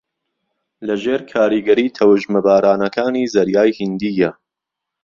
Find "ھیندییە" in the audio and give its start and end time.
3.77-4.31